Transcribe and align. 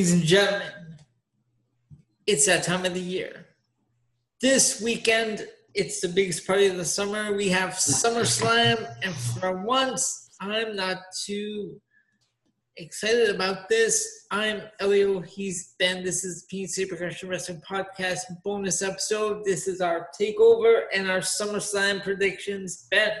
Ladies 0.00 0.14
and 0.14 0.22
gentlemen, 0.22 0.96
it's 2.26 2.46
that 2.46 2.62
time 2.62 2.86
of 2.86 2.94
the 2.94 3.00
year. 3.00 3.48
This 4.40 4.80
weekend, 4.80 5.46
it's 5.74 6.00
the 6.00 6.08
biggest 6.08 6.46
party 6.46 6.68
of 6.68 6.78
the 6.78 6.86
summer. 6.86 7.36
We 7.36 7.50
have 7.50 7.72
SummerSlam, 7.74 8.96
and 9.02 9.14
for 9.14 9.62
once, 9.62 10.30
I'm 10.40 10.74
not 10.74 11.02
too 11.26 11.78
excited 12.78 13.28
about 13.28 13.68
this. 13.68 14.24
I'm 14.30 14.62
Elio. 14.80 15.20
He's 15.20 15.74
Ben. 15.78 16.02
This 16.02 16.24
is 16.24 16.46
PNC 16.50 16.88
Progression 16.88 17.28
Wrestling 17.28 17.60
Podcast 17.68 18.20
bonus 18.42 18.80
episode. 18.80 19.44
This 19.44 19.68
is 19.68 19.82
our 19.82 20.08
takeover 20.18 20.84
and 20.94 21.10
our 21.10 21.18
SummerSlam 21.18 22.02
predictions. 22.02 22.86
Ben, 22.90 23.12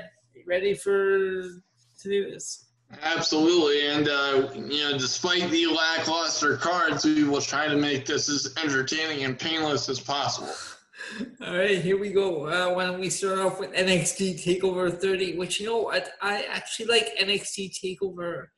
ready 0.46 0.72
for 0.72 1.42
to 1.42 2.08
do 2.08 2.30
this? 2.30 2.69
Absolutely, 3.02 3.86
and 3.86 4.08
uh, 4.08 4.48
you 4.54 4.82
know, 4.82 4.98
despite 4.98 5.48
the 5.50 5.66
lackluster 5.66 6.56
cards, 6.56 7.04
we 7.04 7.24
will 7.24 7.40
try 7.40 7.68
to 7.68 7.76
make 7.76 8.04
this 8.04 8.28
as 8.28 8.52
entertaining 8.62 9.24
and 9.24 9.38
painless 9.38 9.88
as 9.88 10.00
possible. 10.00 10.52
All 11.46 11.56
right, 11.56 11.80
here 11.80 11.98
we 11.98 12.10
go. 12.10 12.46
Uh, 12.46 12.74
why 12.74 12.86
don't 12.86 13.00
we 13.00 13.08
start 13.08 13.38
off 13.38 13.60
with 13.60 13.72
NXT 13.72 14.42
Takeover 14.44 14.92
30? 14.92 15.38
Which 15.38 15.60
you 15.60 15.66
know 15.66 15.78
what, 15.78 16.10
I 16.20 16.42
actually 16.50 16.86
like 16.86 17.16
NXT 17.20 17.78
Takeover 17.80 18.48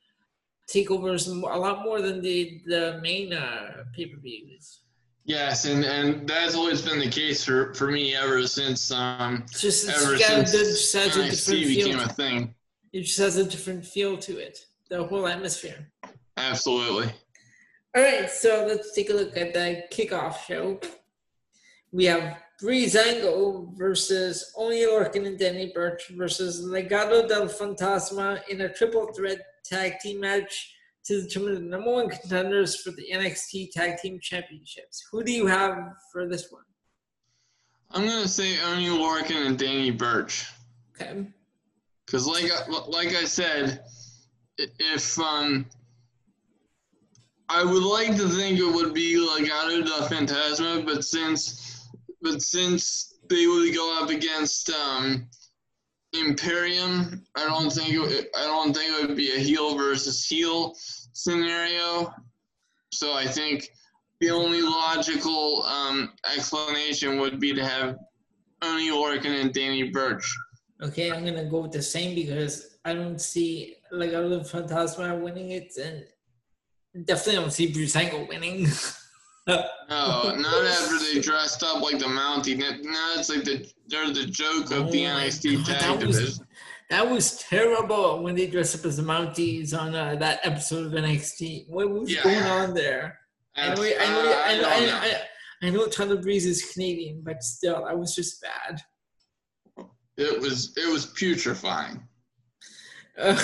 takeovers 0.67 1.27
a 1.27 1.57
lot 1.57 1.83
more 1.83 2.01
than 2.01 2.21
the 2.21 2.61
the 2.65 2.99
main 3.01 3.33
uh, 3.33 3.83
pay 3.95 4.07
per 4.07 4.17
views. 4.19 4.79
Yes, 5.25 5.65
and, 5.65 5.85
and 5.85 6.27
that's 6.27 6.55
always 6.55 6.81
been 6.81 6.99
the 6.99 7.09
case 7.09 7.45
for, 7.45 7.73
for 7.75 7.89
me 7.89 8.13
ever 8.13 8.45
since 8.45 8.91
um 8.91 9.45
just 9.51 9.87
ever 9.89 10.17
since 10.17 10.51
just 10.51 10.93
has 10.93 11.15
a 11.17 11.29
different 11.29 11.31
NXT 11.31 11.67
became 11.67 11.99
a 11.99 12.09
thing. 12.09 12.55
It 12.93 13.01
just 13.01 13.17
has 13.19 13.37
a 13.37 13.43
different 13.43 13.85
feel 13.85 14.17
to 14.17 14.37
it. 14.37 14.59
The 14.89 15.03
whole 15.03 15.27
atmosphere. 15.27 15.91
Absolutely. 16.37 17.11
All 17.95 18.03
right, 18.03 18.29
so 18.29 18.65
let's 18.67 18.93
take 18.93 19.09
a 19.09 19.13
look 19.13 19.35
at 19.35 19.53
the 19.53 19.83
kickoff 19.91 20.45
show. 20.45 20.79
We 21.91 22.05
have 22.05 22.37
Breezango 22.61 23.75
versus 23.75 24.53
Oni 24.55 24.85
Lorcan 24.85 25.27
and 25.27 25.37
Danny 25.37 25.71
Burch 25.73 26.09
versus 26.09 26.65
Legado 26.65 27.27
del 27.27 27.47
Fantasma 27.47 28.41
in 28.49 28.61
a 28.61 28.73
triple 28.73 29.11
threat 29.13 29.39
tag 29.65 29.99
team 29.99 30.19
match 30.21 30.75
to 31.05 31.21
determine 31.21 31.55
the 31.55 31.61
number 31.61 31.91
one 31.91 32.09
contenders 32.09 32.81
for 32.81 32.91
the 32.91 33.05
NXT 33.13 33.71
Tag 33.71 33.97
Team 33.97 34.19
Championships. 34.21 35.05
Who 35.11 35.23
do 35.23 35.31
you 35.31 35.45
have 35.47 35.93
for 36.11 36.27
this 36.27 36.49
one? 36.49 36.63
I'm 37.91 38.07
gonna 38.07 38.27
say 38.27 38.59
Oni 38.61 38.87
Lorcan 38.87 39.45
and 39.45 39.59
Danny 39.59 39.91
Burch. 39.91 40.49
Okay. 40.95 41.27
Because 42.13 42.27
like 42.27 42.51
I- 42.51 42.67
like 42.89 43.15
I 43.15 43.23
said, 43.25 43.83
if 44.59 45.17
um, 45.17 45.65
I 47.49 47.63
would 47.63 47.81
like 47.81 48.15
to 48.17 48.29
think 48.29 48.59
it 48.59 48.71
would 48.71 48.93
be 48.93 49.15
Legado 49.15 49.83
del 49.83 50.07
Fantasma, 50.07 50.85
but 50.85 51.03
since 51.03 51.89
but 52.21 52.39
since 52.39 53.15
they 53.29 53.47
would 53.47 53.73
go 53.73 53.99
up 53.99 54.11
against 54.11 54.69
um, 54.69 55.27
Imperium, 56.13 57.25
I 57.35 57.45
don't 57.45 57.71
think 57.71 57.95
it, 57.95 58.29
I 58.37 58.43
don't 58.43 58.75
think 58.75 58.91
it 58.93 59.07
would 59.07 59.17
be 59.17 59.31
a 59.31 59.39
heel 59.39 59.75
versus 59.75 60.23
heel 60.23 60.75
scenario. 61.13 62.13
So 62.91 63.13
I 63.13 63.25
think 63.25 63.67
the 64.19 64.29
only 64.29 64.61
logical 64.61 65.63
um, 65.63 66.11
explanation 66.31 67.19
would 67.19 67.39
be 67.39 67.55
to 67.55 67.65
have 67.65 67.97
Oni 68.61 68.91
Lorcan 68.91 69.41
and 69.41 69.51
Danny 69.51 69.89
Burch. 69.89 70.31
Okay, 70.83 71.11
I'm 71.11 71.23
gonna 71.25 71.45
go 71.45 71.61
with 71.61 71.71
the 71.71 71.81
same 71.81 72.13
because 72.15 72.77
I 72.85 72.93
don't 72.93 73.19
see 73.19 73.75
Legado 73.93 74.29
del 74.29 74.41
Fantasma 74.41 75.19
winning 75.21 75.51
it, 75.51 75.71
and 75.77 77.05
definitely 77.05 77.41
don't 77.41 77.51
see 77.53 77.71
Breezango 77.73 78.27
winning. 78.27 78.67
No, 79.45 80.33
not 80.37 80.63
after 80.65 80.97
they 80.99 81.19
dressed 81.19 81.63
up 81.63 81.81
like 81.81 81.99
the 81.99 82.05
Mountie. 82.05 82.55
Now 82.57 83.13
it's 83.17 83.27
like 83.29 83.43
the 83.43 83.69
they're 83.87 84.07
the 84.13 84.25
joke 84.25 84.71
of 84.71 84.89
the 84.89 85.05
Oh 85.05 85.13
my 85.15 85.25
NXT 85.25 85.57
God, 85.57 85.65
tag 85.65 85.99
that 85.99 86.07
was- 86.07 86.17
division. 86.17 86.47
That 86.89 87.09
was 87.09 87.37
terrible 87.39 88.23
when 88.23 88.35
they 88.35 88.47
dressed 88.47 88.75
up 88.79 88.85
as 88.85 88.95
the 88.95 89.03
Mounties 89.03 89.77
on 89.77 89.95
uh, 89.95 90.15
that 90.15 90.39
episode 90.45 90.85
of 90.85 90.91
NXT. 90.93 91.65
What 91.67 91.89
was 91.89 92.09
Yeah. 92.09 92.23
going 92.23 92.43
on 92.43 92.73
there? 92.73 93.19
I 93.57 93.73
know, 93.75 93.81
I 93.83 93.85
know, 93.85 93.85
Uh, 93.85 94.43
I 94.45 94.57
know, 94.61 94.69
I, 94.69 94.79
don't 94.79 94.87
know. 94.87 94.95
I, 95.01 95.21
I 95.63 95.69
know 95.71 95.87
Tyler 95.87 96.17
Breeze 96.21 96.45
is 96.45 96.71
Canadian, 96.71 97.21
but 97.21 97.43
still, 97.43 97.83
I 97.83 97.93
was 97.93 98.15
just 98.15 98.41
bad. 98.41 98.79
It 100.17 100.39
was 100.39 100.73
it 100.77 100.91
was 100.91 101.07
putrefying. 101.07 102.01
Uh, 103.17 103.39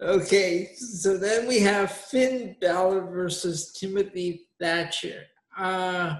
okay, 0.00 0.70
so 0.76 1.16
then 1.18 1.46
we 1.46 1.58
have 1.60 1.90
Finn 1.90 2.56
Balor 2.60 3.02
versus 3.10 3.72
Timothy 3.72 4.46
Thatcher. 4.60 5.22
Uh, 5.56 6.16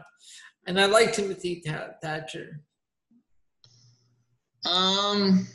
and 0.66 0.80
I 0.80 0.86
like 0.86 1.12
Timothy 1.12 1.62
Tha- 1.64 1.96
Thatcher. 2.02 2.60
Um, 4.66 5.46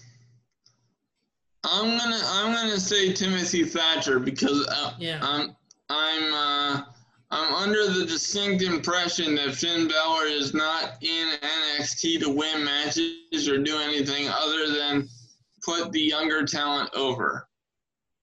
I'm 1.64 1.98
gonna 1.98 2.22
I'm 2.26 2.54
gonna 2.54 2.80
say 2.80 3.12
Timothy 3.14 3.64
Thatcher 3.64 4.20
because 4.20 4.68
uh, 4.68 4.94
Yeah. 5.00 5.20
I'm 5.22 5.56
I'm 5.90 6.34
uh, 6.34 6.82
I'm 7.32 7.54
under 7.54 7.88
the 7.92 8.06
distinct 8.06 8.64
impression 8.64 9.36
that 9.36 9.54
Finn 9.54 9.88
Balor 9.88 10.26
is 10.26 10.54
not 10.54 10.98
in 11.02 11.30
NXT 11.78 12.22
to 12.22 12.30
win 12.30 12.66
matches 12.66 13.48
or 13.48 13.60
do 13.60 13.78
anything 13.78 14.28
other 14.30 14.72
than 14.72 15.08
put 15.64 15.92
the 15.92 16.02
younger 16.02 16.44
talent 16.46 16.90
over. 16.96 17.48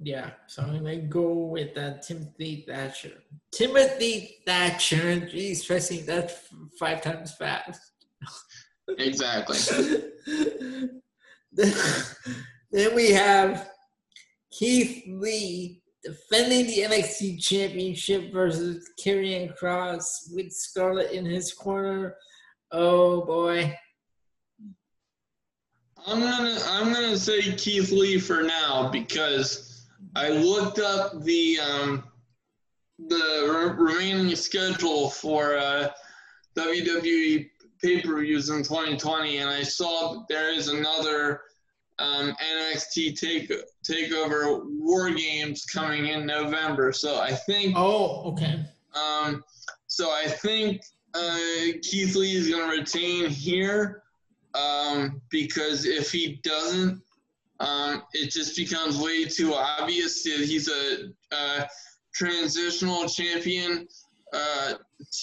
Yeah, 0.01 0.31
so 0.47 0.63
I'm 0.63 0.77
gonna 0.77 0.97
go 0.97 1.33
with 1.33 1.79
uh, 1.79 1.99
Timothy 1.99 2.65
Thatcher. 2.69 3.23
Timothy 3.53 4.39
Thatcher. 4.45 5.21
Geez, 5.21 5.65
pressing 5.65 6.05
that 6.07 6.33
five 6.79 7.01
times 7.01 7.35
fast. 7.35 7.81
Exactly. 8.99 9.57
then 11.53 12.95
we 12.95 13.11
have 13.13 13.71
Keith 14.51 15.05
Lee 15.09 15.83
defending 16.07 16.67
the 16.67 16.79
NXT 16.79 17.43
Championship 17.43 18.33
versus 18.33 18.89
Karrion 19.05 19.53
Kross 19.59 20.33
with 20.33 20.53
Scarlett 20.53 21.11
in 21.11 21.25
his 21.25 21.53
corner. 21.53 22.15
Oh 22.71 23.25
boy. 23.25 23.77
I'm 26.07 26.21
gonna 26.21 26.59
I'm 26.69 26.93
gonna 26.93 27.19
say 27.19 27.41
Keith 27.57 27.91
Lee 27.91 28.19
for 28.19 28.43
now 28.43 28.89
because 28.93 29.87
I 30.15 30.29
looked 30.29 30.79
up 30.79 31.23
the 31.25 31.59
um, 31.59 32.05
the 33.09 33.75
re- 33.77 33.93
remaining 33.93 34.37
schedule 34.37 35.11
for 35.11 35.57
uh, 35.57 35.89
WWE 36.57 37.51
pay 37.83 38.01
per 38.03 38.21
views 38.21 38.49
in 38.51 38.63
2020, 38.63 39.39
and 39.39 39.51
I 39.51 39.63
saw 39.63 40.25
there 40.29 40.55
is 40.55 40.69
another 40.69 41.41
um, 41.99 42.35
NXT 42.43 43.19
take 43.19 43.53
takeover 43.89 44.63
War 44.65 45.11
Games 45.11 45.65
coming 45.65 46.07
in 46.07 46.27
November. 46.27 46.93
So 46.93 47.21
I 47.21 47.33
think 47.33 47.75
Oh, 47.77 48.33
okay. 48.33 48.65
um, 48.95 49.43
so 49.87 50.11
I 50.11 50.27
think 50.27 50.83
uh, 51.15 51.39
Keith 51.83 52.15
Lee 52.15 52.37
is 52.37 52.49
going 52.51 52.71
to 52.71 52.77
retain 52.77 53.31
here 53.31 54.03
um, 54.55 55.21
because 55.31 55.87
if 55.87 56.11
he 56.13 56.41
doesn't, 56.43 57.01
um, 57.61 58.03
it 58.13 58.31
just 58.31 58.57
becomes 58.57 58.99
way 58.99 59.25
too 59.25 59.55
obvious 59.55 60.23
that 60.25 60.45
he's 60.45 60.69
a, 60.69 61.11
uh 61.33 61.65
transitional 62.15 63.07
champion 63.07 63.87
uh, 64.33 64.73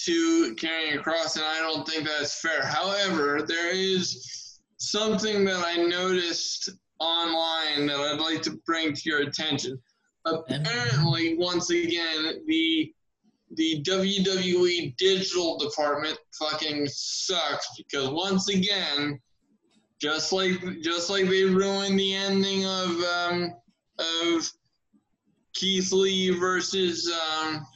to 0.04 0.54
Karrion 0.54 1.02
Kross, 1.02 1.34
and 1.36 1.44
I 1.44 1.58
don't 1.58 1.86
think 1.86 2.06
that's 2.06 2.40
fair. 2.40 2.64
However, 2.64 3.42
there 3.42 3.74
is 3.74 4.43
something 4.90 5.44
that 5.44 5.64
I 5.64 5.76
noticed 5.76 6.70
online 6.98 7.86
that 7.86 7.98
I'd 7.98 8.20
like 8.20 8.42
to 8.42 8.58
bring 8.66 8.94
to 8.94 9.02
your 9.04 9.22
attention. 9.22 9.80
Apparently, 10.26 11.36
once 11.36 11.70
again, 11.70 12.42
the 12.46 12.92
the 13.56 13.84
WWE 13.84 14.96
digital 14.96 15.58
department 15.58 16.18
fucking 16.38 16.88
sucks 16.90 17.68
because 17.76 18.08
once 18.10 18.48
again, 18.48 19.20
just 20.00 20.32
like 20.32 20.60
just 20.82 21.10
like 21.10 21.26
they 21.26 21.44
ruined 21.44 21.98
the 21.98 22.14
ending 22.14 22.64
of 22.64 22.90
um, 23.02 23.54
of 23.98 24.50
Keith 25.52 25.92
Lee 25.92 26.30
versus 26.30 27.12
um, 27.12 27.66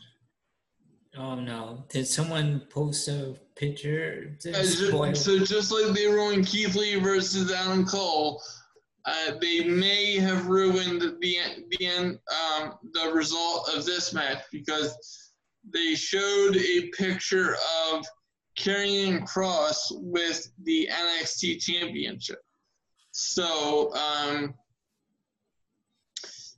Oh 1.19 1.34
no. 1.34 1.84
Did 1.88 2.06
someone 2.06 2.61
post 2.70 3.08
a 3.08 3.34
picture 3.58 4.37
to 4.40 4.52
uh, 4.52 4.62
ju- 4.62 4.69
spoil? 4.69 5.14
so 5.14 5.38
just 5.44 5.72
like 5.72 5.94
they 5.94 6.06
ruined 6.06 6.46
Keith 6.46 6.75
Lee 6.75 6.96
versus 6.96 7.52
Adam 7.52 7.84
Cole, 7.84 8.40
uh, 9.05 9.32
they 9.40 9.64
may 9.64 10.19
have 10.19 10.46
ruined 10.46 11.00
the 11.00 11.16
the 11.78 11.87
end 11.87 12.19
um, 12.31 12.75
the 12.93 13.10
result 13.12 13.70
of 13.75 13.84
this 13.84 14.14
match 14.14 14.43
because 14.52 14.96
they 15.72 15.94
showed 15.94 16.56
a 16.56 16.88
picture 16.96 17.56
of 17.90 18.05
Karrion 18.58 19.22
Kross 19.28 19.78
with 19.93 20.50
the 20.64 20.88
NXT 20.90 21.61
Championship. 21.61 22.40
So 23.12 23.93
um, 23.94 24.54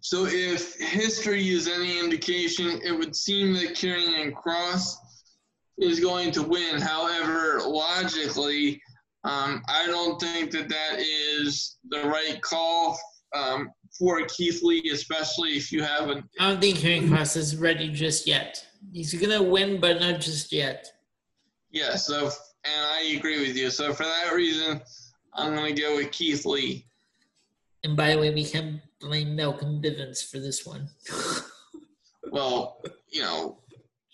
So 0.01 0.27
if 0.27 0.75
history 0.77 1.51
is 1.51 1.69
any 1.69 1.99
indication, 1.99 2.81
it 2.83 2.93
would 2.93 3.15
seem 3.15 3.53
that 3.55 3.75
Karrion 3.75 4.33
Kross 4.33 4.95
is 5.81 6.01
going 6.01 6.31
to 6.33 6.43
win. 6.43 6.81
However, 6.81 7.61
logically, 7.65 8.81
um, 9.25 9.63
I 9.69 9.87
don't 9.87 10.21
think 10.21 10.51
that 10.53 10.69
that 10.69 10.99
is 10.99 11.79
the 11.89 12.03
right 12.03 12.41
call 12.43 12.99
um, 13.35 13.71
for 13.99 14.25
Keith 14.27 14.63
Lee, 14.63 14.91
especially 14.93 15.51
if 15.51 15.71
you 15.71 15.83
haven't. 15.83 16.25
I 16.39 16.51
don't 16.51 16.61
think 16.61 16.79
Karrion 16.79 17.09
Kross 17.09 17.37
is 17.37 17.57
ready 17.57 17.89
just 17.89 18.27
yet. 18.27 18.65
He's 18.93 19.13
gonna 19.15 19.43
win, 19.43 19.81
but 19.81 20.01
not 20.01 20.21
just 20.21 20.53
yet. 20.53 20.87
Yeah, 21.71 21.97
so 21.97 22.31
and 22.65 22.87
I 22.87 23.15
agree 23.17 23.47
with 23.47 23.57
you. 23.57 23.71
So 23.71 23.93
for 23.93 24.05
that 24.05 24.33
reason, 24.35 24.81
I'm 25.35 25.55
gonna 25.55 25.73
go 25.73 25.97
with 25.97 26.13
Keith 26.13 26.47
Lee. 26.47 26.87
And 27.85 27.97
by 27.97 28.13
the 28.13 28.19
way, 28.19 28.33
we 28.33 28.45
can 28.45 28.83
blame 29.01 29.37
Malcolm 29.37 29.81
Bivens 29.83 30.29
for 30.29 30.39
this 30.39 30.67
one. 30.67 30.89
well, 32.31 32.83
you 33.09 33.23
know, 33.23 33.59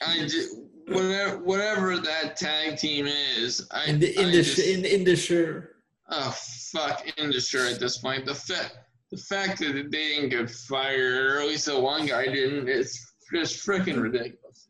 I 0.07 0.21
just, 0.21 0.57
whatever 0.89 1.39
whatever 1.39 1.99
that 1.99 2.37
tag 2.37 2.79
team 2.79 3.07
is, 3.07 3.67
I 3.71 3.87
in 3.87 3.99
the 3.99 4.19
in 4.19 4.29
I 4.29 4.31
the 4.31 4.43
just, 4.43 4.59
in, 4.59 4.85
in 4.85 5.05
the 5.05 5.17
sure. 5.17 5.71
oh 6.09 6.31
fuck 6.31 7.07
Indus 7.17 7.49
Sher 7.49 7.67
at 7.67 7.81
this 7.81 7.99
point. 7.99 8.27
The 8.27 8.35
fact 8.35 8.79
the 9.11 9.17
fact 9.17 9.61
that 9.61 9.73
they 9.73 9.83
didn't 9.83 10.31
get 10.31 10.51
fired, 10.51 11.31
or 11.31 11.41
at 11.41 11.47
least 11.47 11.67
the 11.67 11.79
one 11.79 12.07
guy 12.07 12.27
didn't, 12.27 12.69
it's 12.69 13.15
just 13.33 13.67
freaking 13.67 14.03
ridiculous. 14.03 14.69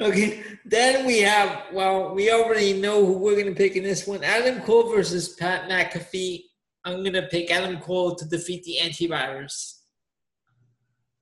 Okay, 0.00 0.42
then 0.64 1.06
we 1.06 1.20
have 1.20 1.66
well, 1.72 2.14
we 2.14 2.30
already 2.30 2.80
know 2.80 3.04
who 3.04 3.18
we're 3.18 3.38
gonna 3.38 3.54
pick 3.54 3.76
in 3.76 3.84
this 3.84 4.06
one. 4.06 4.22
Adam 4.24 4.60
Cole 4.62 4.90
versus 4.90 5.30
Pat 5.34 5.68
McAfee. 5.68 6.42
I'm 6.84 7.04
gonna 7.04 7.26
pick 7.28 7.50
Adam 7.50 7.78
Cole 7.80 8.14
to 8.16 8.24
defeat 8.24 8.64
the 8.64 8.78
antivirus. 8.82 9.75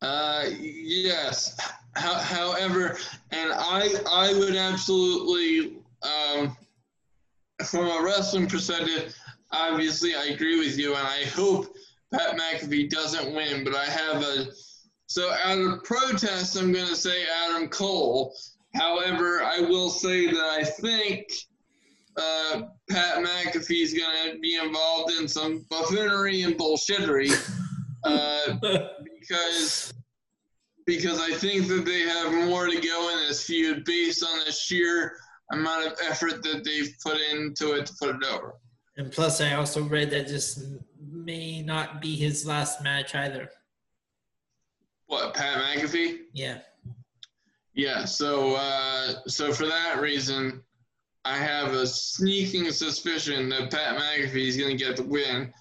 Uh, 0.04 0.50
yes. 0.60 1.58
How, 1.94 2.14
however, 2.14 2.98
and 3.30 3.52
I 3.54 3.88
I 4.10 4.34
would 4.34 4.54
absolutely 4.54 5.78
um, 6.02 6.56
from 7.64 7.86
a 7.88 8.02
wrestling 8.02 8.46
perspective, 8.46 9.14
obviously 9.50 10.14
I 10.14 10.24
agree 10.24 10.58
with 10.58 10.76
you, 10.76 10.94
and 10.94 11.06
I 11.06 11.24
hope 11.28 11.74
Pat 12.12 12.36
McAfee 12.36 12.90
doesn't 12.90 13.34
win. 13.34 13.64
But 13.64 13.74
I 13.74 13.86
have 13.86 14.22
a 14.22 14.48
so 15.06 15.34
out 15.44 15.58
of 15.58 15.84
protest, 15.84 16.56
I'm 16.56 16.72
going 16.72 16.88
to 16.88 16.96
say 16.96 17.24
Adam 17.46 17.68
Cole. 17.68 18.34
However, 18.74 19.42
I 19.42 19.60
will 19.60 19.88
say 19.88 20.26
that 20.26 20.36
I 20.36 20.64
think 20.64 21.28
uh, 22.18 22.62
Pat 22.90 23.24
McAfee 23.24 23.82
is 23.82 23.94
going 23.94 24.32
to 24.32 24.38
be 24.40 24.56
involved 24.56 25.12
in 25.14 25.28
some 25.28 25.64
buffoonery 25.70 26.42
and 26.42 26.56
bullshittery 26.56 27.30
uh, 28.04 28.58
because 29.28 29.92
because 30.86 31.20
I 31.20 31.32
think 31.32 31.66
that 31.68 31.84
they 31.84 32.00
have 32.00 32.32
more 32.46 32.66
to 32.66 32.80
go 32.80 33.10
in 33.10 33.28
this 33.28 33.44
feud 33.44 33.84
based 33.84 34.22
on 34.22 34.44
the 34.44 34.52
sheer 34.52 35.16
amount 35.52 35.86
of 35.86 35.98
effort 36.06 36.42
that 36.42 36.62
they've 36.64 36.94
put 37.02 37.18
into 37.32 37.72
it 37.72 37.86
to 37.86 37.94
put 37.94 38.16
it 38.16 38.24
over. 38.24 38.54
And 38.96 39.10
plus, 39.10 39.40
I 39.40 39.54
also 39.54 39.82
read 39.82 40.10
that 40.10 40.28
this 40.28 40.62
may 41.10 41.62
not 41.62 42.00
be 42.00 42.16
his 42.16 42.46
last 42.46 42.82
match 42.82 43.14
either. 43.14 43.50
What 45.06 45.34
Pat 45.34 45.58
McAfee? 45.58 46.18
Yeah. 46.32 46.58
Yeah. 47.74 48.04
So 48.04 48.54
uh, 48.56 49.26
so 49.26 49.52
for 49.52 49.66
that 49.66 50.00
reason, 50.00 50.62
I 51.24 51.36
have 51.36 51.72
a 51.72 51.86
sneaking 51.86 52.70
suspicion 52.70 53.48
that 53.48 53.70
Pat 53.70 53.98
McAfee 53.98 54.48
is 54.48 54.56
going 54.56 54.76
to 54.76 54.84
get 54.84 54.96
the 54.96 55.02
win. 55.02 55.52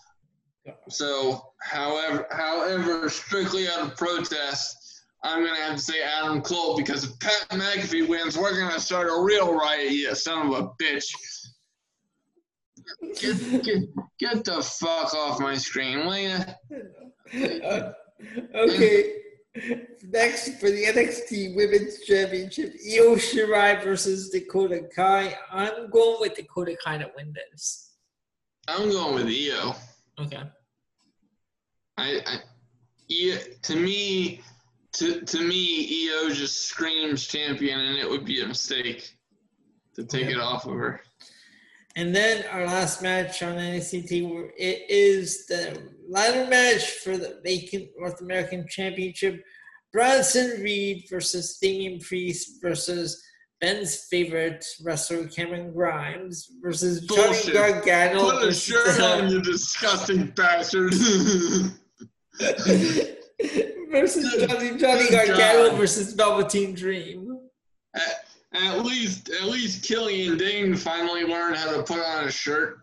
So, 0.89 1.41
however, 1.61 2.25
however, 2.31 3.09
strictly 3.09 3.67
out 3.67 3.81
of 3.81 3.97
protest, 3.97 4.77
I'm 5.23 5.43
going 5.43 5.55
to 5.55 5.61
have 5.61 5.75
to 5.75 5.81
say 5.81 6.01
Adam 6.01 6.41
Cole 6.41 6.77
because 6.77 7.05
if 7.05 7.19
Pat 7.19 7.47
McAfee 7.51 8.07
wins, 8.07 8.37
we're 8.37 8.57
going 8.57 8.71
to 8.71 8.79
start 8.79 9.07
a 9.07 9.23
real 9.23 9.53
riot, 9.57 9.91
you 9.91 10.13
son 10.15 10.47
of 10.47 10.53
a 10.53 10.69
bitch. 10.81 11.05
Get, 13.19 13.63
get, 13.63 13.83
get 14.19 14.43
the 14.43 14.61
fuck 14.61 15.13
off 15.13 15.39
my 15.39 15.55
screen, 15.55 16.05
will? 16.05 16.45
Uh, 17.63 17.91
okay. 18.55 19.13
Next 20.03 20.59
for 20.59 20.69
the 20.69 20.85
NXT 20.85 21.55
Women's 21.55 21.99
Championship, 22.01 22.73
Io 22.91 23.15
Shirai 23.15 23.83
versus 23.83 24.29
Dakota 24.29 24.87
Kai. 24.93 25.37
I'm 25.51 25.89
going 25.89 26.17
with 26.19 26.35
Dakota 26.35 26.75
Kai 26.83 26.97
to 26.97 27.09
win 27.15 27.33
this. 27.33 27.91
I'm 28.67 28.89
going 28.89 29.15
with 29.15 29.27
Io. 29.27 29.75
Okay. 30.19 30.41
I, 31.97 32.21
I 32.25 32.37
to 33.63 33.75
me, 33.75 34.41
to 34.93 35.21
to 35.21 35.41
me, 35.41 36.09
Io 36.09 36.29
just 36.29 36.65
screams 36.65 37.27
champion, 37.27 37.79
and 37.79 37.97
it 37.97 38.09
would 38.09 38.25
be 38.25 38.41
a 38.41 38.47
mistake 38.47 39.15
to 39.95 40.03
take 40.03 40.23
Okay. 40.25 40.33
it 40.33 40.39
off 40.39 40.65
of 40.65 40.73
her. 40.73 41.01
And 41.95 42.15
then 42.15 42.43
our 42.51 42.65
last 42.65 43.03
match 43.03 43.43
on 43.43 43.55
NXT, 43.55 44.49
it 44.57 44.89
is 44.89 45.45
the 45.45 45.91
ladder 46.07 46.49
match 46.49 46.89
for 47.03 47.17
the 47.17 47.39
vacant 47.43 47.89
North 47.97 48.19
American 48.21 48.67
Championship. 48.67 49.43
Bronson 49.91 50.63
Reed 50.63 51.05
versus 51.07 51.59
Damian 51.59 51.99
Priest 51.99 52.59
versus 52.63 53.23
Ben's 53.63 53.95
favorite 53.95 54.65
wrestler 54.83 55.25
Cameron 55.25 55.71
Grimes 55.71 56.51
versus 56.61 56.99
Johnny 56.99 57.27
Bullshit. 57.27 57.53
Gargano. 57.53 58.31
Put 58.31 58.49
a 58.49 58.53
shirt 58.53 58.99
on, 58.99 59.29
you 59.29 59.41
disgusting 59.41 60.27
bastard. 60.35 60.93
versus 63.89 64.45
Johnny, 64.45 64.77
Johnny 64.77 65.09
Gargano 65.09 65.69
God. 65.69 65.77
versus 65.77 66.11
Velveteen 66.11 66.75
Dream. 66.75 67.39
at, 67.95 68.25
at 68.53 68.83
least, 68.83 69.29
at 69.29 69.47
least 69.47 69.85
Killian 69.85 70.37
Dain 70.37 70.75
finally 70.75 71.23
learned 71.23 71.55
how 71.55 71.73
to 71.73 71.83
put 71.83 71.99
on 72.05 72.25
a 72.25 72.31
shirt. 72.31 72.79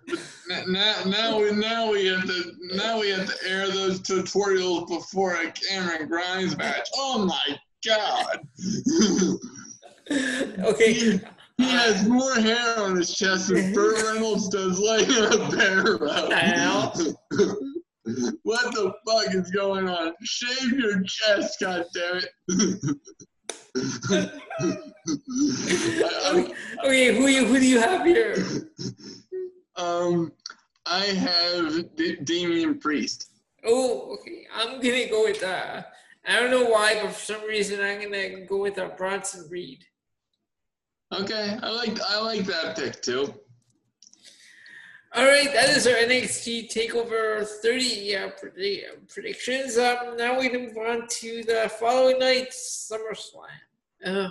But 0.48 0.66
now, 0.66 1.02
now 1.04 1.38
we 1.38 1.50
now 1.52 1.92
we 1.92 2.06
have 2.06 2.24
to 2.24 2.52
now 2.72 2.98
we 2.98 3.10
have 3.10 3.26
to 3.26 3.36
air 3.46 3.68
those 3.68 4.00
tutorials 4.00 4.88
before 4.88 5.34
a 5.34 5.52
Cameron 5.52 6.08
Grimes 6.08 6.56
match. 6.56 6.88
Oh 6.96 7.26
my 7.26 7.58
god! 7.84 8.48
Okay, 10.60 10.92
he, 10.92 11.20
he 11.56 11.64
has 11.70 12.06
more 12.08 12.34
hair 12.34 12.78
on 12.78 12.96
his 12.96 13.14
chest 13.14 13.48
than 13.48 13.72
Burt 13.74 14.02
Reynolds 14.02 14.48
does 14.48 14.78
laying 14.78 15.10
a 15.10 15.48
bear. 15.56 15.98
What 18.42 18.74
the 18.74 18.92
fuck 19.06 19.34
is 19.34 19.50
going 19.52 19.88
on? 19.88 20.12
Shave 20.22 20.72
your 20.72 21.00
chest, 21.02 21.60
goddammit. 21.60 22.26
okay, 26.26 26.54
okay, 26.84 27.16
who 27.16 27.28
you 27.28 27.46
who 27.46 27.60
do 27.60 27.66
you 27.66 27.78
have 27.80 28.04
here? 28.04 28.34
um, 29.76 30.32
I 30.86 31.04
have 31.04 31.94
D- 31.94 32.16
Damian 32.24 32.80
Priest. 32.80 33.30
Oh, 33.64 34.14
okay. 34.14 34.46
I'm 34.52 34.80
gonna 34.80 35.08
go 35.08 35.24
with 35.24 35.42
uh 35.44 35.82
I 36.26 36.40
don't 36.40 36.50
know 36.50 36.64
why, 36.64 36.98
but 37.02 37.12
for 37.12 37.20
some 37.20 37.42
reason 37.44 37.80
I'm 37.80 38.00
gonna 38.02 38.44
go 38.46 38.58
with 38.58 38.78
uh, 38.78 38.88
Bronson 38.96 39.46
Reed. 39.50 39.84
Okay, 41.12 41.58
I 41.62 41.70
like 41.70 42.00
I 42.08 42.20
like 42.20 42.44
that 42.44 42.76
pick 42.76 43.02
too. 43.02 43.34
All 45.12 45.24
right, 45.24 45.52
that 45.52 45.70
is 45.70 45.88
our 45.88 45.94
NXT 45.94 46.72
Takeover 46.72 47.44
30 47.44 48.14
uh, 48.14 48.30
predi- 48.40 48.84
predictions. 49.08 49.76
Um, 49.76 50.16
now 50.16 50.38
we 50.38 50.48
can 50.48 50.66
move 50.66 50.76
on 50.76 51.08
to 51.08 51.42
the 51.42 51.68
following 51.80 52.20
night, 52.20 52.50
SummerSlam. 52.50 53.48
Uh, 54.06 54.28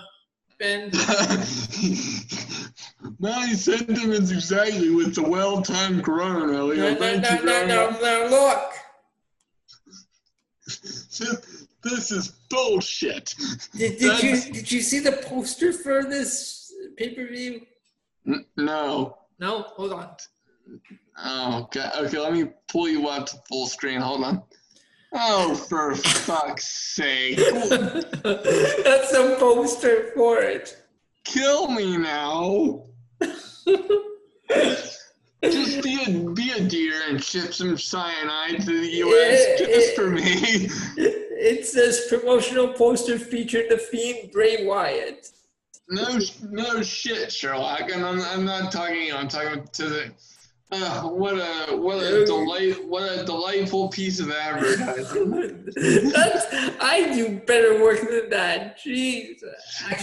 Ben, 0.57 0.89
My 3.19 3.47
sentiments 3.47 4.31
exactly 4.31 4.89
with 4.89 5.15
the 5.15 5.23
well-timed 5.23 6.01
Corona, 6.03 6.47
no, 6.47 6.71
Elio. 6.71 6.93
no, 6.93 6.95
Thank 6.95 7.23
no, 7.23 7.35
no, 7.43 7.65
no, 7.65 7.89
no, 8.01 8.27
look. 8.29 8.71
This, 10.65 11.67
this 11.83 12.11
is 12.11 12.29
bullshit. 12.49 13.35
Did, 13.75 13.97
did 13.99 14.23
you 14.23 14.53
did 14.53 14.71
you 14.71 14.81
see 14.81 14.99
the 14.99 15.13
poster 15.27 15.73
for 15.73 16.03
this 16.03 16.58
pay 16.99 17.15
per 17.15 17.25
view? 17.27 17.61
No. 18.57 19.17
No, 19.39 19.61
hold 19.61 19.93
on. 19.93 20.09
Oh, 21.17 21.63
okay. 21.63 21.89
Okay, 21.97 22.19
let 22.19 22.33
me 22.33 22.51
pull 22.67 22.89
you 22.89 23.07
up 23.07 23.27
to 23.27 23.37
full 23.47 23.67
screen. 23.67 24.01
Hold 24.01 24.25
on. 24.25 24.43
Oh, 25.13 25.55
for 25.55 25.95
fuck's 25.95 26.67
sake. 26.67 27.37
That's 27.37 29.13
a 29.13 29.37
poster 29.39 30.11
for 30.13 30.39
it. 30.41 30.85
Kill 31.23 31.69
me 31.69 31.97
now. 31.97 32.83
Just 35.41 35.81
be 35.83 36.03
a, 36.05 36.09
be 36.31 36.51
a 36.51 36.59
deer 36.59 37.01
and 37.07 37.23
ship 37.23 37.53
some 37.53 37.77
cyanide 37.77 38.59
to 38.61 38.81
the 38.81 38.87
U.S. 38.97 39.59
just 39.59 39.95
for 39.95 40.09
me. 40.09 40.69
It 41.41 41.65
says 41.65 42.05
promotional 42.09 42.73
poster 42.73 43.17
featuring 43.17 43.69
the 43.69 43.77
Fiend 43.77 44.33
Bray 44.33 44.65
Wyatt. 44.65 45.29
No, 45.89 46.19
no 46.49 46.81
shit, 46.83 47.31
Sherlock. 47.31 47.89
And 47.91 48.05
I'm, 48.05 48.21
I'm 48.21 48.45
not 48.45 48.71
talking. 48.71 49.11
I'm 49.13 49.27
talking 49.27 49.67
to 49.73 49.89
the 49.89 50.11
Uh, 50.71 51.01
what 51.07 51.33
a 51.33 51.75
what 51.75 51.97
a 51.97 52.23
delight 52.25 52.85
what 52.87 53.01
a 53.11 53.25
delightful 53.25 53.89
piece 53.89 54.19
of 54.19 54.29
advertising. 54.31 55.65
That's 56.13 56.45
I 56.79 57.09
do 57.11 57.39
better 57.39 57.81
work 57.81 58.01
than 58.07 58.29
that. 58.29 58.77
Jeez. 58.79 59.41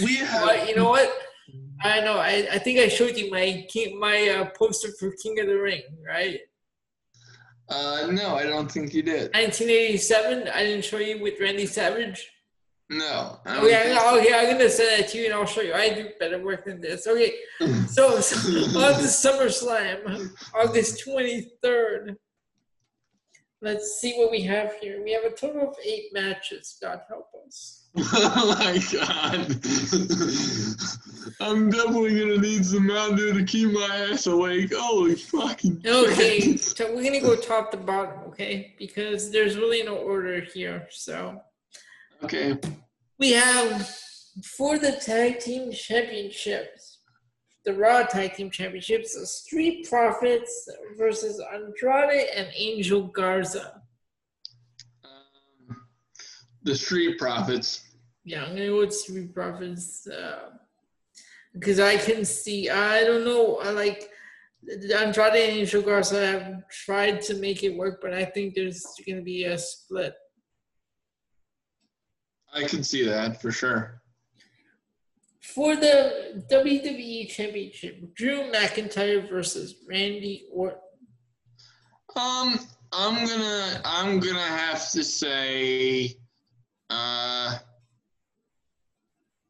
We 0.02 0.16
have- 0.16 0.68
you 0.68 0.74
know 0.74 0.88
what? 0.90 1.08
I 1.84 2.00
know. 2.00 2.16
I, 2.18 2.48
I 2.50 2.58
think 2.58 2.80
I 2.80 2.88
showed 2.88 3.16
you 3.16 3.30
my 3.30 3.64
king, 3.68 4.00
my 4.00 4.28
uh, 4.30 4.50
poster 4.58 4.88
for 4.98 5.12
King 5.22 5.38
of 5.40 5.46
the 5.46 5.54
Ring, 5.54 5.82
right? 6.04 6.40
Uh, 7.68 8.08
no, 8.10 8.34
I 8.34 8.44
don't 8.44 8.70
think 8.70 8.92
you 8.94 9.02
did. 9.02 9.32
1987. 9.34 10.48
I 10.48 10.62
didn't 10.64 10.84
show 10.84 10.98
you 10.98 11.20
with 11.22 11.34
Randy 11.40 11.66
Savage. 11.66 12.26
No. 12.88 13.40
I 13.44 13.56
oh, 13.56 13.64
Okay, 13.64 13.82
think 13.82 14.00
oh, 14.00 14.16
I- 14.16 14.20
okay, 14.20 14.34
I'm 14.34 14.56
gonna 14.58 14.70
send 14.70 15.02
that 15.02 15.10
to 15.10 15.18
you, 15.18 15.24
and 15.26 15.34
I'll 15.34 15.46
show 15.46 15.60
you. 15.60 15.74
I 15.74 15.88
do 15.90 16.08
better 16.20 16.38
work 16.42 16.64
than 16.66 16.80
this. 16.80 17.06
Okay, 17.06 17.32
so, 17.88 18.20
so 18.20 18.78
on 18.78 18.94
to 18.94 19.06
SummerSlam, 19.06 20.30
August 20.54 21.04
23rd. 21.06 22.16
Let's 23.62 23.98
see 24.00 24.14
what 24.18 24.30
we 24.30 24.42
have 24.42 24.74
here. 24.80 25.02
We 25.02 25.12
have 25.14 25.24
a 25.24 25.30
total 25.34 25.70
of 25.70 25.76
eight 25.84 26.12
matches. 26.12 26.76
God 26.80 27.00
help 27.08 27.28
us. 27.46 27.86
oh 27.96 28.54
my 28.60 28.78
god. 28.92 29.50
I'm 31.40 31.70
definitely 31.70 32.20
gonna 32.20 32.38
need 32.38 32.64
some 32.64 32.86
Mountain 32.86 33.16
Dew 33.16 33.32
to 33.32 33.44
keep 33.44 33.72
my 33.72 34.08
ass 34.12 34.26
awake. 34.26 34.72
Holy 34.76 35.16
fucking 35.16 35.82
Okay, 35.84 36.56
so 36.58 36.94
we're 36.94 37.02
gonna 37.02 37.20
go 37.20 37.34
top 37.34 37.70
to 37.72 37.78
bottom, 37.78 38.20
okay? 38.28 38.74
Because 38.78 39.32
there's 39.32 39.56
really 39.56 39.82
no 39.82 39.96
order 39.96 40.40
here. 40.40 40.86
So 40.90 41.40
Okay. 42.22 42.58
we 43.18 43.32
have 43.32 43.88
for 44.44 44.78
the 44.78 44.92
tag 44.92 45.38
team 45.40 45.72
championships, 45.72 46.98
the 47.64 47.74
Raw 47.74 48.04
tag 48.04 48.34
team 48.34 48.50
championships, 48.50 49.18
the 49.18 49.26
Street 49.26 49.88
Profits 49.88 50.68
versus 50.98 51.42
Andrade 51.52 52.28
and 52.34 52.48
Angel 52.54 53.06
Garza. 53.08 53.82
Um, 55.04 55.76
the 56.62 56.74
Street 56.74 57.18
Profits. 57.18 57.82
Yeah, 58.24 58.44
I'm 58.44 58.50
gonna 58.50 58.66
go 58.66 58.78
with 58.78 58.94
Street 58.94 59.34
Profits 59.34 60.06
uh, 60.06 60.50
because 61.52 61.80
I 61.80 61.96
can 61.96 62.24
see. 62.24 62.68
I 62.68 63.04
don't 63.04 63.24
know. 63.24 63.58
I 63.62 63.70
like 63.70 64.10
Andrade 64.68 65.34
and 65.34 65.58
Angel 65.58 65.82
Garza 65.82 66.26
have 66.26 66.68
tried 66.68 67.22
to 67.22 67.36
make 67.36 67.62
it 67.62 67.76
work, 67.76 68.00
but 68.02 68.12
I 68.12 68.24
think 68.24 68.54
there's 68.54 68.84
gonna 69.06 69.22
be 69.22 69.44
a 69.44 69.56
split. 69.56 70.14
I 72.56 72.64
can 72.64 72.82
see 72.82 73.04
that 73.04 73.40
for 73.42 73.52
sure. 73.52 74.00
For 75.42 75.76
the 75.76 76.42
WWE 76.50 77.28
Championship, 77.28 78.14
Drew 78.14 78.50
McIntyre 78.50 79.28
versus 79.28 79.76
Randy 79.86 80.46
Orton. 80.50 80.80
Um, 82.16 82.58
I'm 82.92 83.26
gonna 83.26 83.80
I'm 83.84 84.20
gonna 84.20 84.40
have 84.40 84.90
to 84.92 85.04
say, 85.04 86.16
uh, 86.88 87.58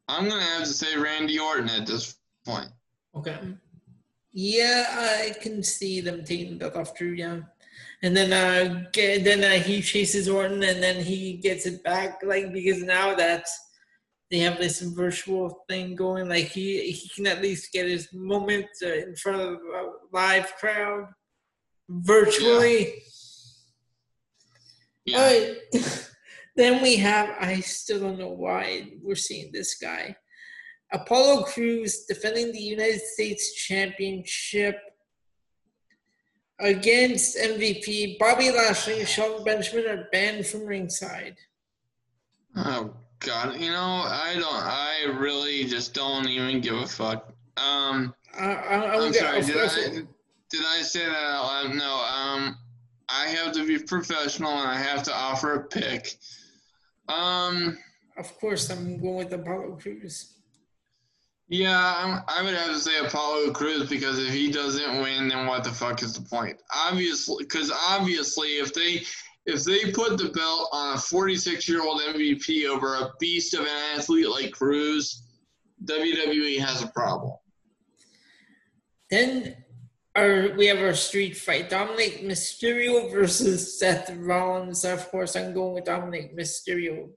I'm 0.09 0.27
gonna 0.27 0.43
have 0.43 0.63
to 0.63 0.73
say 0.73 0.97
Randy 0.97 1.39
Orton 1.39 1.69
at 1.69 1.87
this 1.87 2.17
point. 2.45 2.67
Okay. 3.15 3.37
Yeah, 4.33 4.85
I 4.89 5.33
can 5.41 5.63
see 5.63 6.01
them 6.01 6.25
taking 6.25 6.57
that 6.59 6.75
off 6.75 6.93
Drew. 6.95 7.11
Yeah, 7.11 7.39
and 8.03 8.15
then 8.15 8.33
uh, 8.33 8.85
get, 8.93 9.23
then 9.23 9.43
uh, 9.43 9.61
he 9.63 9.81
chases 9.81 10.29
Orton, 10.29 10.63
and 10.63 10.81
then 10.81 11.03
he 11.03 11.33
gets 11.33 11.65
it 11.65 11.83
back. 11.83 12.19
Like 12.23 12.53
because 12.53 12.83
now 12.83 13.15
that 13.15 13.45
they 14.29 14.39
have 14.39 14.57
this 14.57 14.81
virtual 14.81 15.63
thing 15.69 15.95
going, 15.95 16.29
like 16.29 16.45
he 16.45 16.91
he 16.91 17.09
can 17.09 17.27
at 17.27 17.41
least 17.41 17.71
get 17.71 17.87
his 17.87 18.11
moment 18.13 18.67
uh, 18.83 18.93
in 18.93 19.15
front 19.15 19.41
of 19.41 19.53
a 19.53 19.91
live 20.11 20.51
crowd 20.59 21.07
virtually. 21.89 23.03
Yeah. 25.05 25.25
Right. 25.25 25.57
then 26.57 26.81
we 26.81 26.97
have, 26.97 27.29
I 27.39 27.61
still 27.61 27.99
don't 27.99 28.19
know 28.19 28.31
why 28.31 28.91
we're 29.01 29.15
seeing 29.15 29.51
this 29.51 29.75
guy. 29.75 30.15
Apollo 30.91 31.43
Crews 31.43 32.05
defending 32.05 32.51
the 32.51 32.59
United 32.59 33.01
States 33.01 33.53
Championship 33.53 34.79
against 36.59 37.37
MVP. 37.37 38.17
Bobby 38.17 38.51
Lashley 38.51 38.99
and 38.99 39.07
Shelton 39.07 39.43
Benjamin 39.43 39.87
are 39.87 40.07
banned 40.11 40.45
from 40.45 40.65
ringside. 40.65 41.37
Oh 42.55 42.93
God, 43.19 43.59
you 43.59 43.71
know 43.71 44.03
I 44.05 44.35
don't. 44.35 44.45
I 44.45 45.17
really 45.19 45.65
just 45.65 45.93
don't 45.93 46.27
even 46.27 46.61
give 46.61 46.75
a 46.75 46.87
fuck. 46.87 47.31
Um, 47.57 48.13
I, 48.37 48.53
I, 48.53 48.95
I'm 48.95 49.01
I'm, 49.01 49.13
sorry. 49.13 49.41
Did 49.41 49.57
I 49.57 49.89
did 50.49 50.61
I 50.65 50.81
say 50.81 51.05
that 51.05 51.15
out 51.15 51.43
loud? 51.43 51.75
No. 51.75 51.95
Um, 51.95 52.57
I 53.09 53.27
have 53.27 53.53
to 53.53 53.65
be 53.65 53.79
professional 53.79 54.51
and 54.51 54.69
I 54.69 54.75
have 54.77 55.03
to 55.03 55.15
offer 55.15 55.53
a 55.55 55.63
pick. 55.63 56.17
Um, 57.07 57.77
of 58.17 58.37
course, 58.39 58.69
I'm 58.69 58.99
going 58.99 59.17
with 59.17 59.33
Apollo 59.33 59.77
Crews. 59.81 60.36
Yeah, 61.49 62.21
I 62.27 62.43
would 62.43 62.53
have 62.53 62.73
to 62.73 62.79
say 62.79 62.97
Apollo 62.99 63.53
Crews 63.53 63.87
because 63.87 64.19
if 64.19 64.33
he 64.33 64.51
doesn't 64.51 65.01
win, 65.01 65.29
then 65.29 65.47
what 65.47 65.63
the 65.63 65.71
fuck 65.71 66.03
is 66.03 66.13
the 66.13 66.27
point? 66.27 66.61
Obviously, 66.73 67.45
because 67.45 67.71
obviously, 67.71 68.57
if 68.57 68.73
they 68.73 69.03
if 69.45 69.63
they 69.63 69.91
put 69.93 70.17
the 70.17 70.27
belt 70.29 70.69
on 70.73 70.95
a 70.95 70.99
46 70.99 71.69
year 71.69 71.81
old 71.81 72.01
MVP 72.01 72.67
over 72.67 72.95
a 72.95 73.11
beast 73.17 73.53
of 73.53 73.61
an 73.61 73.95
athlete 73.95 74.29
like 74.29 74.51
Crews, 74.51 75.23
WWE 75.85 76.59
has 76.59 76.83
a 76.83 76.87
problem. 76.87 77.33
Then 79.09 79.55
our 80.17 80.53
we 80.57 80.65
have 80.65 80.79
our 80.79 80.95
street 80.95 81.37
fight: 81.37 81.69
Dominik 81.69 82.25
Mysterio 82.25 83.09
versus 83.09 83.79
Seth 83.79 84.13
Rollins. 84.17 84.83
Of 84.83 85.09
course, 85.09 85.37
I'm 85.37 85.53
going 85.53 85.75
with 85.75 85.85
Dominik 85.85 86.37
Mysterio. 86.37 87.07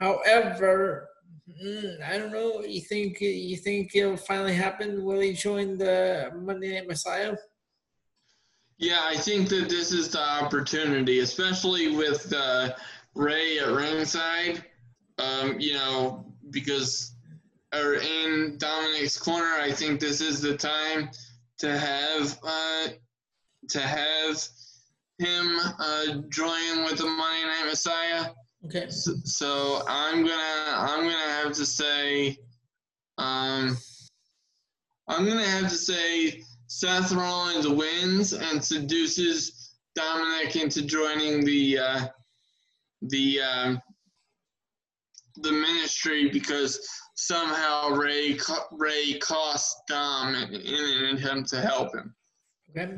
However, 0.00 1.08
mm, 1.64 2.02
I 2.02 2.18
don't 2.18 2.32
know. 2.32 2.62
You 2.62 2.80
think 2.80 3.20
you 3.20 3.56
think 3.56 3.94
it'll 3.94 4.16
finally 4.16 4.54
happen? 4.54 5.04
Will 5.04 5.20
he 5.20 5.32
join 5.32 5.78
the 5.78 6.30
Monday 6.34 6.74
Night 6.74 6.88
Messiah? 6.88 7.34
Yeah, 8.78 9.00
I 9.02 9.16
think 9.16 9.48
that 9.50 9.68
this 9.68 9.92
is 9.92 10.08
the 10.10 10.20
opportunity, 10.20 11.20
especially 11.20 11.94
with 11.96 12.32
uh, 12.32 12.74
Rey 13.14 13.58
at 13.58 13.68
ringside. 13.68 14.64
Um, 15.18 15.60
you 15.60 15.74
know, 15.74 16.24
because 16.50 17.14
or 17.74 17.94
in 17.94 18.58
Dominik's 18.58 19.18
corner, 19.18 19.60
I 19.60 19.72
think 19.72 20.00
this 20.00 20.20
is 20.20 20.40
the 20.40 20.56
time 20.56 21.10
to 21.58 21.78
have 21.78 22.38
uh, 22.42 22.88
to 23.68 23.80
have 23.80 24.48
him 25.18 25.58
uh, 25.78 26.06
join 26.28 26.84
with 26.84 26.98
the 26.98 27.06
Monday 27.06 27.44
Night 27.44 27.66
Messiah. 27.66 28.30
Okay. 28.64 28.88
So, 28.88 29.14
so 29.24 29.82
I'm 29.88 30.24
gonna 30.24 30.64
I'm 30.68 31.00
gonna 31.00 31.32
have 31.42 31.52
to 31.52 31.66
say, 31.66 32.36
um, 33.18 33.76
I'm 35.08 35.26
gonna 35.26 35.44
have 35.44 35.68
to 35.68 35.76
say 35.76 36.42
Seth 36.68 37.12
Rollins 37.12 37.68
wins 37.68 38.32
and 38.32 38.64
seduces 38.64 39.74
Dominik 39.98 40.56
into 40.56 40.82
joining 40.82 41.44
the 41.44 41.78
uh, 41.78 42.06
the 43.02 43.40
um, 43.40 43.82
the 45.38 45.52
ministry 45.52 46.30
because 46.30 46.78
somehow 47.16 47.90
Rey 47.90 48.38
Rey 48.70 49.18
cost 49.18 49.76
Dom 49.88 50.34
in, 50.34 50.54
in 50.54 51.04
an 51.04 51.16
attempt 51.16 51.50
to 51.50 51.60
help 51.60 51.94
him. 51.94 52.14
Okay. 52.70 52.92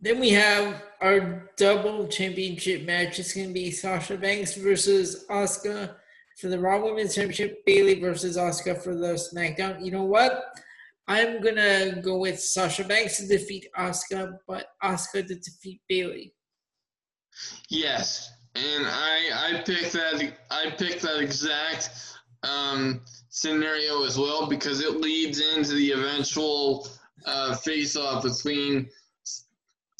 Then 0.00 0.20
we 0.20 0.30
have 0.30 0.82
our 1.00 1.50
double 1.56 2.06
championship 2.06 2.84
match. 2.86 3.18
It's 3.18 3.34
going 3.34 3.48
to 3.48 3.54
be 3.54 3.70
Sasha 3.70 4.16
Banks 4.16 4.54
versus 4.54 5.24
Asuka 5.28 5.96
for 6.40 6.48
the 6.48 6.58
Raw 6.58 6.84
Women's 6.84 7.14
Championship. 7.14 7.64
Bayley 7.66 8.00
versus 8.00 8.36
Asuka 8.36 8.82
for 8.82 8.94
the 8.94 9.14
SmackDown. 9.14 9.84
You 9.84 9.90
know 9.90 10.04
what? 10.04 10.44
I'm 11.08 11.40
gonna 11.40 12.02
go 12.02 12.18
with 12.18 12.38
Sasha 12.38 12.84
Banks 12.84 13.16
to 13.16 13.26
defeat 13.26 13.66
Asuka, 13.78 14.34
but 14.46 14.66
Asuka 14.84 15.26
to 15.26 15.34
defeat 15.34 15.80
Bayley. 15.88 16.34
Yes, 17.70 18.30
and 18.54 18.86
I 18.86 19.30
I 19.32 19.62
picked 19.64 19.92
that 19.94 20.32
I 20.50 20.70
picked 20.76 21.00
that 21.02 21.20
exact 21.20 21.90
um, 22.42 23.00
scenario 23.30 24.04
as 24.04 24.18
well 24.18 24.46
because 24.46 24.82
it 24.82 25.00
leads 25.00 25.40
into 25.40 25.72
the 25.72 25.92
eventual 25.92 26.86
uh, 27.24 27.54
face 27.56 27.96
off 27.96 28.22
between 28.22 28.88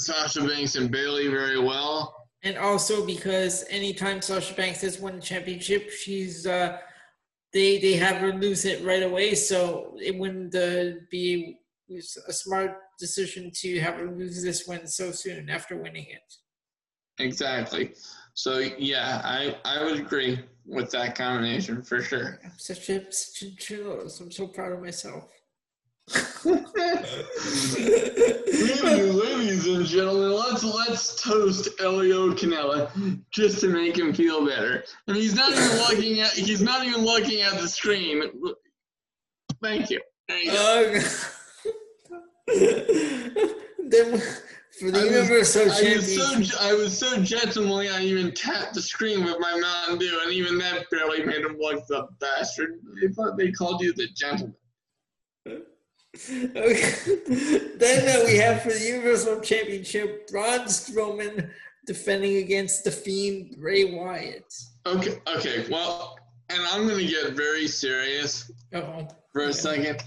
Sasha 0.00 0.46
Banks 0.46 0.76
and 0.76 0.90
Bayley 0.90 1.28
very 1.28 1.60
well. 1.60 2.14
And 2.42 2.56
also 2.56 3.04
because 3.04 3.64
anytime 3.68 4.22
Sasha 4.22 4.54
Banks 4.54 4.80
has 4.82 5.00
won 5.00 5.16
a 5.16 5.20
championship, 5.20 5.90
she's 5.90 6.46
uh, 6.46 6.78
they 7.52 7.78
they 7.78 7.94
have 7.94 8.18
her 8.18 8.32
lose 8.32 8.64
it 8.64 8.84
right 8.84 9.02
away. 9.02 9.34
So 9.34 9.96
it 10.00 10.16
wouldn't 10.16 10.54
uh, 10.54 11.00
be 11.10 11.58
a 11.90 12.32
smart 12.32 12.76
decision 12.98 13.50
to 13.54 13.80
have 13.80 13.94
her 13.94 14.10
lose 14.10 14.42
this 14.42 14.66
one 14.66 14.86
so 14.86 15.10
soon 15.10 15.50
after 15.50 15.76
winning 15.76 16.06
it. 16.08 16.34
Exactly. 17.18 17.94
So 18.34 18.58
yeah, 18.58 19.20
I 19.24 19.56
I 19.64 19.82
would 19.82 19.98
agree 19.98 20.38
with 20.64 20.90
that 20.92 21.16
combination 21.16 21.82
for 21.82 22.00
sure. 22.02 22.38
I'm 22.44 22.52
such 22.56 22.88
a 22.90 23.10
such 23.10 23.42
a 23.42 23.56
chillos. 23.56 24.20
I'm 24.20 24.30
so 24.30 24.46
proud 24.46 24.72
of 24.72 24.80
myself. 24.80 25.24
Ladies, 28.54 29.66
and 29.66 29.86
gentlemen, 29.86 30.32
let's 30.32 30.64
let's 30.64 31.22
toast 31.22 31.68
Elio 31.80 32.32
Canella 32.32 33.20
just 33.30 33.60
to 33.60 33.68
make 33.68 33.96
him 33.98 34.12
feel 34.12 34.46
better. 34.46 34.84
And 35.06 35.16
he's 35.16 35.34
not 35.34 35.50
even 35.52 35.78
looking 35.78 36.20
at 36.20 36.32
he's 36.32 36.62
not 36.62 36.86
even 36.86 37.04
looking 37.04 37.40
at 37.40 37.60
the 37.60 37.68
screen. 37.68 38.22
Thank 39.62 39.90
you. 39.90 40.00
There 40.28 40.38
you 40.38 40.52
go. 40.52 41.00
Uh, 42.50 43.48
then 43.88 44.18
for 44.78 44.90
the 44.90 45.00
I 45.00 45.30
was- 45.30 45.56
I 45.56 45.94
was 45.94 46.14
so 46.16 46.58
I 46.60 46.74
was 46.74 46.96
so 46.96 47.22
gentlemanly 47.22 47.88
I 47.88 48.02
even 48.02 48.32
tapped 48.32 48.74
the 48.74 48.82
screen 48.82 49.24
with 49.24 49.36
my 49.40 49.58
Mountain 49.58 49.98
Dew, 49.98 50.20
and 50.22 50.32
even 50.32 50.58
that 50.58 50.88
barely 50.90 51.24
made 51.24 51.44
him 51.44 51.56
look 51.58 51.86
the 51.88 52.06
bastard. 52.20 52.80
They 53.00 53.08
thought 53.08 53.36
they 53.36 53.50
called 53.50 53.80
you 53.82 53.92
the 53.92 54.08
gentleman. 54.16 54.54
Okay. 56.14 56.92
then 57.76 58.08
uh, 58.08 58.24
we 58.24 58.36
have 58.36 58.62
for 58.62 58.70
the 58.70 58.84
Universal 58.84 59.40
Championship, 59.40 60.28
Braun 60.28 60.60
Strowman 60.60 61.50
defending 61.86 62.38
against 62.38 62.84
the 62.84 62.90
Fiend 62.90 63.56
Bray 63.58 63.84
Wyatt. 63.84 64.52
Okay, 64.86 65.18
okay. 65.26 65.66
Well, 65.70 66.18
and 66.48 66.60
I'm 66.70 66.88
gonna 66.88 67.04
get 67.04 67.32
very 67.32 67.68
serious 67.68 68.50
Uh-oh. 68.72 69.08
for 69.32 69.44
a 69.44 69.52
second. 69.52 70.02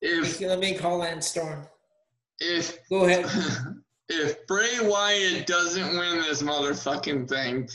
If 0.00 0.40
let 0.40 0.58
me 0.58 0.74
call 0.74 0.98
Lance 0.98 1.28
Storm. 1.28 1.66
if 2.40 2.78
Go 2.88 3.04
ahead. 3.04 3.26
if 4.08 4.46
Bray 4.46 4.78
Wyatt 4.82 5.46
doesn't 5.46 5.96
win 5.96 6.22
this 6.22 6.42
motherfucking 6.42 7.28
thing, 7.28 7.68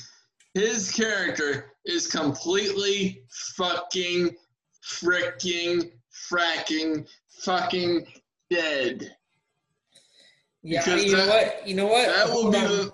his 0.53 0.91
character 0.91 1.73
is 1.85 2.07
completely 2.07 3.23
fucking 3.55 4.35
freaking 4.83 5.91
fracking 6.29 7.07
fucking 7.39 8.05
dead. 8.49 9.15
Yeah, 10.63 10.83
Because 10.83 11.05
you 11.05 11.15
know 11.15 11.27
what? 11.27 11.67
You 11.67 11.75
know 11.75 11.85
what? 11.87 12.07
That 12.07 12.27
will 12.27 12.41
Hold 12.43 12.53
be 12.53 12.59
on. 12.59 12.63
the 12.67 12.91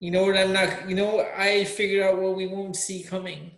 You 0.00 0.10
know 0.10 0.24
what? 0.24 0.36
I'm 0.36 0.52
not. 0.52 0.88
You 0.88 0.96
know 0.96 1.14
what? 1.16 1.32
I 1.36 1.64
figured 1.64 2.02
out 2.02 2.20
what 2.20 2.36
we 2.36 2.46
won't 2.46 2.76
see 2.76 3.02
coming. 3.02 3.52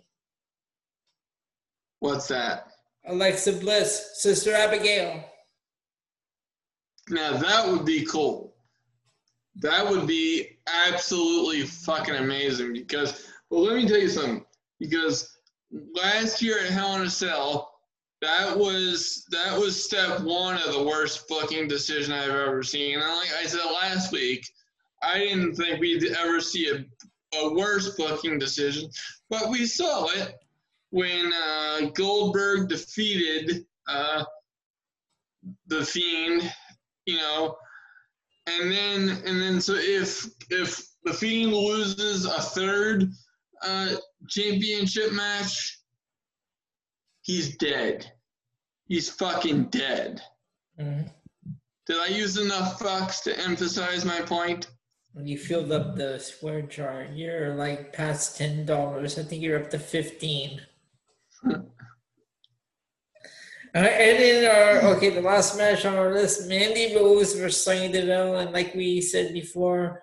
what's 1.99 2.27
that? 2.27 2.67
Alexa 3.07 3.53
Bliss, 3.53 4.11
Sister 4.21 4.53
Abigail. 4.53 5.23
Now 7.09 7.37
that 7.37 7.67
would 7.67 7.85
be 7.85 8.05
cool. 8.05 8.55
That 9.57 9.87
would 9.89 10.05
be 10.07 10.57
absolutely 10.87 11.61
fucking 11.61 12.15
amazing 12.15 12.73
because 12.73 13.27
well 13.49 13.63
let 13.63 13.75
me 13.75 13.87
tell 13.87 13.99
you 13.99 14.09
something. 14.09 14.43
Because 14.79 15.37
last 15.71 16.41
year 16.41 16.59
at 16.59 16.71
Hell 16.71 16.95
in 16.95 17.03
a 17.03 17.09
Cell, 17.09 17.74
that 18.25 18.57
was 18.57 19.25
that 19.31 19.57
was 19.57 19.81
step 19.81 20.21
one 20.21 20.55
of 20.55 20.73
the 20.73 20.83
worst 20.83 21.27
booking 21.27 21.67
decision 21.67 22.13
I've 22.13 22.29
ever 22.29 22.63
seen. 22.63 22.95
And 22.95 23.03
like 23.03 23.33
I 23.39 23.45
said 23.45 23.65
last 23.65 24.11
week, 24.11 24.47
I 25.01 25.19
didn't 25.19 25.55
think 25.55 25.79
we'd 25.79 26.11
ever 26.11 26.39
see 26.41 26.69
a, 26.69 27.37
a 27.37 27.53
worse 27.53 27.95
booking 27.95 28.39
decision, 28.39 28.89
but 29.29 29.49
we 29.49 29.65
saw 29.65 30.07
it 30.09 30.35
when 30.89 31.31
uh, 31.33 31.89
Goldberg 31.93 32.69
defeated 32.69 33.65
uh, 33.87 34.23
the 35.67 35.85
Fiend 35.85 36.51
you 37.05 37.17
know, 37.17 37.57
and 38.47 38.71
then 38.71 39.09
and 39.25 39.41
then 39.41 39.61
so 39.61 39.75
if 39.75 40.25
if 40.49 40.85
the 41.03 41.13
Fiend 41.13 41.53
loses 41.53 42.25
a 42.25 42.41
third 42.41 43.09
uh, 43.63 43.95
championship 44.27 45.11
match, 45.13 45.79
he's 47.21 47.57
dead. 47.57 48.11
He's 48.87 49.09
fucking 49.09 49.65
dead. 49.65 50.21
Mhm. 50.79 51.11
Did 51.87 51.97
I 51.97 52.07
use 52.07 52.37
enough 52.37 52.79
fucks 52.79 53.23
to 53.23 53.39
emphasize 53.39 54.05
my 54.05 54.21
point? 54.21 54.67
You 55.17 55.37
filled 55.37 55.71
up 55.71 55.95
the 55.95 56.19
swear 56.19 56.61
jar. 56.63 57.07
You're 57.13 57.55
like 57.55 57.93
past 57.93 58.37
ten 58.37 58.65
dollars. 58.65 59.17
I 59.17 59.23
think 59.23 59.41
you're 59.41 59.61
up 59.61 59.69
to 59.71 59.79
fifteen. 59.79 60.61
Right, 63.75 63.91
and 63.91 64.23
in 64.23 64.45
our 64.45 64.95
okay, 64.95 65.09
the 65.09 65.19
last 65.21 65.57
match 65.57 65.83
on 65.83 65.97
our 65.97 66.13
list, 66.13 66.47
Mandy 66.47 66.95
Rose 66.95 67.33
versus 67.33 67.61
Sonya 67.61 67.91
Deville, 67.91 68.37
and 68.37 68.53
like 68.53 68.73
we 68.73 69.01
said 69.01 69.33
before, 69.33 70.01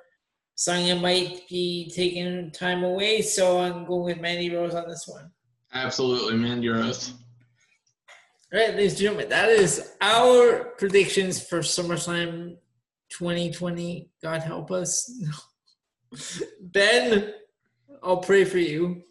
Sonya 0.56 0.96
might 0.96 1.48
be 1.48 1.90
taking 1.94 2.50
time 2.50 2.84
away, 2.84 3.22
so 3.22 3.60
I'm 3.60 3.86
going 3.86 4.04
with 4.04 4.20
Mandy 4.20 4.54
Rose 4.54 4.74
on 4.74 4.86
this 4.90 5.08
one. 5.08 5.30
Absolutely, 5.72 6.36
Mandy 6.36 6.68
us. 6.68 7.14
All 8.52 8.60
right, 8.60 8.76
ladies 8.76 8.92
and 8.92 9.00
gentlemen, 9.00 9.30
that 9.30 9.48
is 9.48 9.92
our 10.02 10.74
predictions 10.76 11.42
for 11.42 11.60
SummerSlam 11.60 12.58
2020. 13.08 14.10
God 14.22 14.42
help 14.42 14.70
us. 14.70 15.10
Ben, 16.60 17.32
I'll 18.02 18.18
pray 18.18 18.44
for 18.44 18.58
you. 18.58 19.04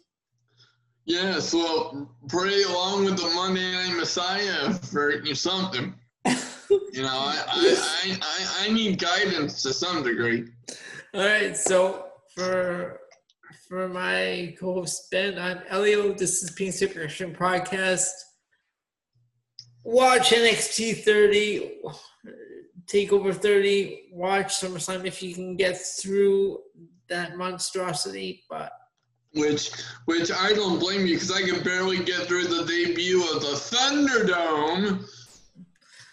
Yes, 1.06 1.52
well, 1.52 2.14
pray 2.28 2.62
along 2.62 3.06
with 3.06 3.16
the 3.16 3.28
Monday 3.34 3.72
Night 3.72 3.96
Messiah 3.96 4.72
for 4.74 5.20
something. 5.34 5.94
You 6.94 7.02
know, 7.02 7.08
I, 7.08 7.42
I, 7.48 8.18
I, 8.22 8.66
I, 8.66 8.72
need 8.72 8.98
guidance 8.98 9.62
to 9.62 9.72
some 9.74 10.02
degree. 10.02 10.44
All 11.14 11.20
right, 11.20 11.54
so 11.56 12.06
for 12.34 13.00
for 13.68 13.88
my 13.88 14.54
co-host 14.58 15.10
Ben, 15.10 15.38
I'm 15.38 15.60
Elio. 15.68 16.12
This 16.12 16.42
is 16.42 16.50
Pink 16.50 16.72
Superstition 16.72 17.34
Podcast. 17.34 18.10
Watch 19.84 20.30
NXT 20.30 21.02
30, 21.02 21.80
Takeover 22.86 23.34
30. 23.34 24.10
Watch 24.12 24.60
SummerSlam 24.60 25.04
if 25.04 25.22
you 25.22 25.34
can 25.34 25.56
get 25.56 25.76
through 25.76 26.60
that 27.08 27.36
monstrosity. 27.36 28.44
But 28.48 28.72
Which, 29.34 29.72
which 30.04 30.30
I 30.30 30.52
don't 30.52 30.78
blame 30.78 31.06
you 31.06 31.14
because 31.14 31.32
I 31.32 31.42
could 31.42 31.64
barely 31.64 31.98
get 31.98 32.26
through 32.26 32.44
the 32.44 32.64
debut 32.64 33.22
of 33.34 33.40
the 33.40 33.48
Thunderdome. 33.48 35.04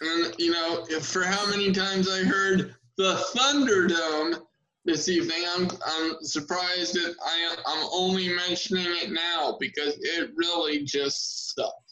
And 0.01 0.33
you 0.37 0.51
know, 0.51 0.85
for 1.01 1.23
how 1.23 1.49
many 1.49 1.71
times 1.71 2.09
I 2.09 2.23
heard 2.23 2.75
the 2.97 3.15
Thunderdome 3.35 4.41
this 4.85 5.09
evening, 5.09 5.43
I'm 5.55 5.69
I'm 5.85 6.17
surprised 6.21 6.93
that 6.95 7.15
I 7.23 7.55
I'm 7.67 7.87
only 7.91 8.29
mentioning 8.29 8.87
it 8.87 9.11
now 9.11 9.57
because 9.59 9.97
it 9.99 10.31
really 10.35 10.83
just 10.85 11.53
sucked. 11.53 11.88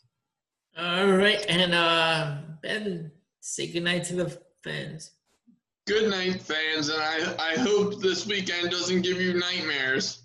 All 0.77 1.11
right, 1.11 1.43
and 1.49 1.73
uh, 1.73 2.37
Ben, 2.61 3.11
say 3.39 3.67
goodnight 3.67 4.03
to 4.05 4.15
the 4.15 4.37
fans. 4.63 5.11
Good 5.87 6.09
night, 6.09 6.41
fans, 6.41 6.89
and 6.89 7.01
I 7.01 7.35
I 7.39 7.59
hope 7.59 8.01
this 8.01 8.27
weekend 8.27 8.71
doesn't 8.71 9.01
give 9.01 9.21
you 9.21 9.33
nightmares. 9.33 10.23